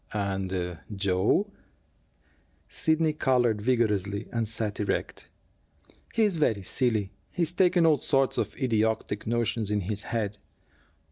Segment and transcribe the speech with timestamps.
[0.13, 1.51] "And Joe?"
[2.67, 5.29] Sidney colored vigorously and sat erect.
[6.15, 7.11] "He is very silly.
[7.29, 10.39] He's taken all sorts of idiotic notions in his head."